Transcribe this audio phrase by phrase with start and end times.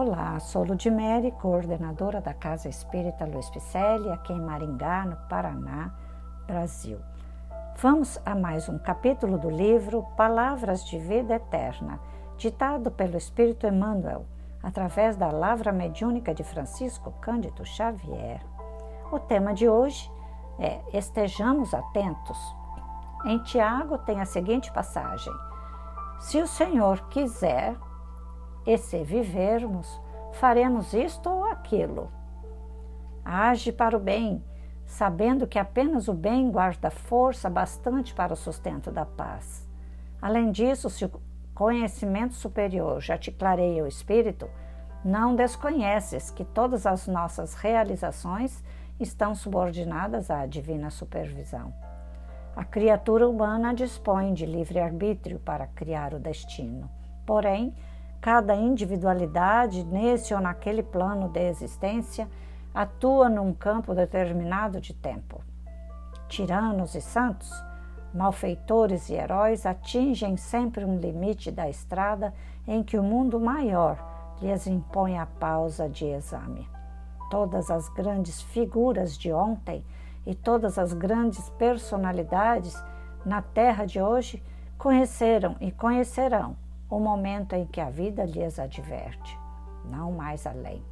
[0.00, 5.92] Olá, sou Ludmere, coordenadora da Casa Espírita Luiz Picelli, aqui em Maringá, no Paraná,
[6.46, 7.00] Brasil.
[7.78, 11.98] Vamos a mais um capítulo do livro Palavras de Vida Eterna,
[12.36, 14.24] ditado pelo Espírito Emmanuel,
[14.62, 18.40] através da Lavra Mediúnica de Francisco Cândido Xavier.
[19.10, 20.08] O tema de hoje
[20.60, 22.38] é Estejamos atentos.
[23.24, 25.32] Em Tiago tem a seguinte passagem:
[26.20, 27.74] Se o Senhor quiser,
[28.68, 29.98] e se vivermos,
[30.32, 32.12] faremos isto ou aquilo.
[33.24, 34.44] Age para o bem,
[34.84, 39.66] sabendo que apenas o bem guarda força bastante para o sustento da paz.
[40.20, 41.10] Além disso, se o
[41.54, 44.50] conhecimento superior já te clareia o espírito,
[45.02, 48.62] não desconheces que todas as nossas realizações
[49.00, 51.72] estão subordinadas à divina supervisão.
[52.54, 56.90] A criatura humana dispõe de livre-arbítrio para criar o destino.
[57.24, 57.74] Porém,
[58.20, 62.28] Cada individualidade, nesse ou naquele plano de existência,
[62.74, 65.40] atua num campo determinado de tempo.
[66.28, 67.50] Tiranos e santos,
[68.12, 72.34] malfeitores e heróis atingem sempre um limite da estrada
[72.66, 73.96] em que o mundo maior
[74.42, 76.68] lhes impõe a pausa de exame.
[77.30, 79.84] Todas as grandes figuras de ontem
[80.26, 82.76] e todas as grandes personalidades
[83.24, 84.42] na terra de hoje
[84.76, 86.56] conheceram e conhecerão
[86.88, 89.38] o momento em que a vida lhes adverte,
[89.84, 90.82] não mais além.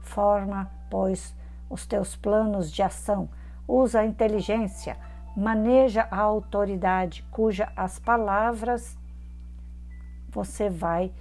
[0.00, 1.34] Forma, pois,
[1.68, 3.28] os teus planos de ação,
[3.66, 4.96] usa a inteligência,
[5.36, 8.98] maneja a autoridade, cuja as palavras
[10.28, 11.12] você vai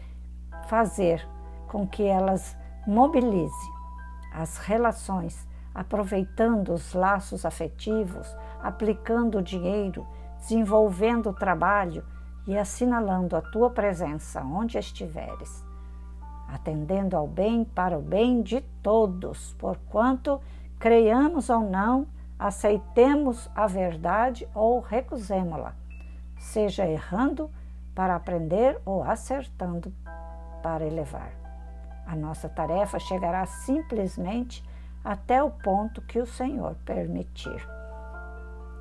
[0.67, 1.27] fazer
[1.67, 3.79] com que elas mobilize
[4.33, 10.05] as relações, aproveitando os laços afetivos, aplicando o dinheiro,
[10.39, 12.03] desenvolvendo o trabalho,
[12.49, 15.63] e assinalando a tua presença onde estiveres,
[16.47, 20.41] atendendo ao bem para o bem de todos, porquanto
[20.79, 22.07] creiamos ou não,
[22.39, 25.75] aceitemos a verdade ou recusemos-la,
[26.39, 27.51] seja errando
[27.93, 29.93] para aprender ou acertando
[30.63, 31.31] para elevar.
[32.07, 34.67] A nossa tarefa chegará simplesmente
[35.03, 37.63] até o ponto que o Senhor permitir.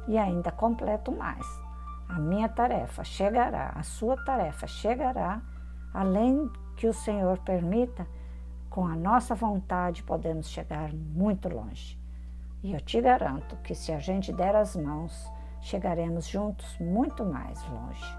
[0.06, 1.67] E ainda completo mais
[2.08, 5.42] a minha tarefa chegará, a sua tarefa chegará,
[5.92, 8.06] além que o Senhor permita,
[8.70, 11.98] com a nossa vontade podemos chegar muito longe.
[12.62, 15.30] E eu te garanto que se a gente der as mãos,
[15.60, 18.18] chegaremos juntos muito mais longe.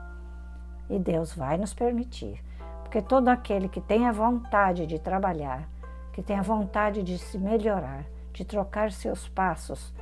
[0.90, 2.44] E Deus vai nos permitir,
[2.84, 5.68] porque todo aquele que tem a vontade de trabalhar,
[6.14, 9.94] que tem a vontade de se melhorar, de trocar seus passos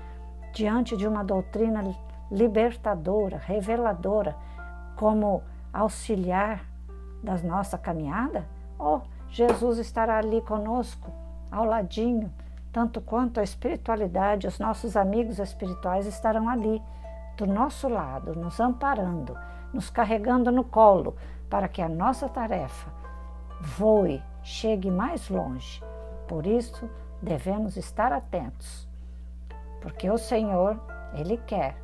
[0.53, 1.81] diante de uma doutrina
[2.31, 4.35] libertadora, reveladora,
[4.95, 6.65] como auxiliar
[7.23, 8.47] da nossa caminhada?
[8.79, 11.11] Oh, Jesus estará ali conosco,
[11.51, 12.31] ao ladinho,
[12.71, 16.81] tanto quanto a espiritualidade, os nossos amigos espirituais estarão ali,
[17.37, 19.37] do nosso lado, nos amparando,
[19.71, 21.15] nos carregando no colo,
[21.49, 22.91] para que a nossa tarefa
[23.59, 25.83] voe, chegue mais longe.
[26.27, 26.89] Por isso,
[27.21, 28.87] devemos estar atentos,
[29.81, 30.79] porque o Senhor,
[31.13, 31.75] Ele quer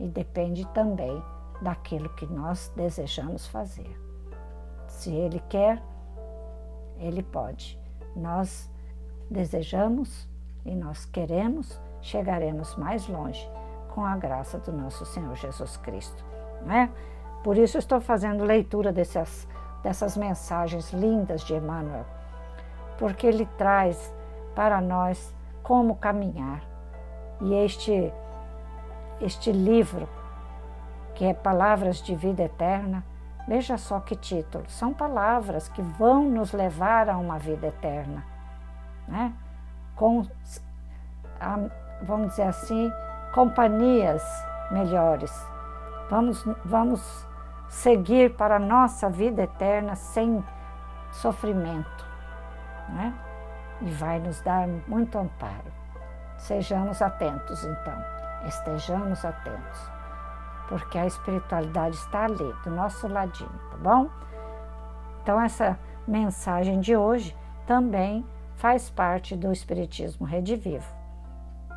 [0.00, 1.22] e depende também
[1.60, 4.00] daquilo que nós desejamos fazer.
[4.88, 5.80] Se Ele quer,
[6.98, 7.78] Ele pode.
[8.16, 8.70] Nós
[9.30, 10.26] desejamos
[10.64, 13.48] e nós queremos, chegaremos mais longe
[13.94, 16.24] com a graça do nosso Senhor Jesus Cristo.
[16.64, 16.90] Não é?
[17.44, 19.46] Por isso estou fazendo leitura dessas,
[19.82, 22.06] dessas mensagens lindas de Emmanuel,
[22.98, 24.14] porque ele traz
[24.54, 26.62] para nós como caminhar.
[27.40, 28.12] E este
[29.20, 30.08] este livro,
[31.14, 33.04] que é Palavras de Vida Eterna,
[33.46, 38.24] veja só que título: são palavras que vão nos levar a uma vida eterna,
[39.06, 39.32] né?
[39.94, 40.26] com,
[42.02, 42.90] vamos dizer assim,
[43.34, 44.22] companhias
[44.70, 45.30] melhores.
[46.08, 47.26] Vamos, vamos
[47.68, 50.42] seguir para a nossa vida eterna sem
[51.12, 52.06] sofrimento,
[52.88, 53.14] né?
[53.82, 55.70] E vai nos dar muito amparo.
[56.38, 59.90] Sejamos atentos, então estejamos atentos,
[60.68, 64.08] porque a espiritualidade está ali, do nosso ladinho, tá bom?
[65.22, 68.24] Então, essa mensagem de hoje também
[68.56, 70.86] faz parte do Espiritismo Redivivo.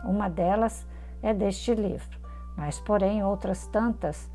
[0.03, 0.87] Uma delas
[1.21, 2.19] é deste livro,
[2.55, 4.29] mas, porém, outras tantas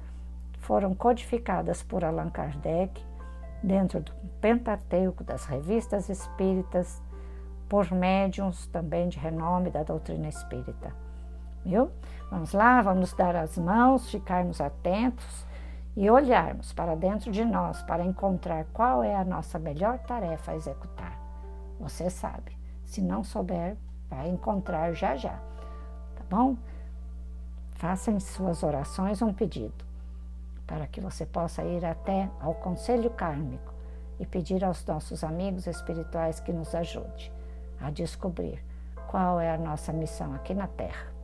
[0.60, 3.02] foram codificadas por Allan Kardec
[3.62, 7.02] dentro do Pentateuco das revistas espíritas,
[7.68, 11.07] por médiums também de renome da doutrina espírita
[11.68, 11.90] viu?
[12.30, 15.46] Vamos lá, vamos dar as mãos, ficarmos atentos
[15.94, 20.56] e olharmos para dentro de nós para encontrar qual é a nossa melhor tarefa a
[20.56, 21.18] executar.
[21.78, 22.56] Você sabe.
[22.84, 23.76] Se não souber,
[24.08, 25.38] vai encontrar já já.
[26.16, 26.56] Tá bom?
[27.72, 29.86] Faça em suas orações um pedido
[30.66, 33.72] para que você possa ir até ao conselho kármico
[34.18, 37.32] e pedir aos nossos amigos espirituais que nos ajude
[37.80, 38.62] a descobrir
[39.06, 41.17] qual é a nossa missão aqui na Terra.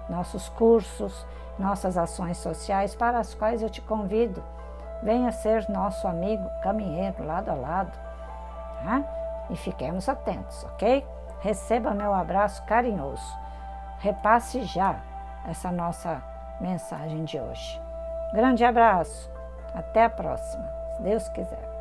[0.08, 1.26] nossos cursos,
[1.58, 4.44] nossas ações sociais para as quais eu te convido.
[5.02, 7.98] Venha ser nosso amigo caminheiro lado a lado.
[8.84, 9.02] Tá?
[9.50, 11.04] E fiquemos atentos, ok?
[11.40, 13.36] Receba meu abraço carinhoso.
[13.98, 14.96] Repasse já
[15.46, 16.22] essa nossa
[16.60, 17.80] mensagem de hoje.
[18.32, 19.30] Grande abraço.
[19.74, 21.77] Até a próxima, se Deus quiser.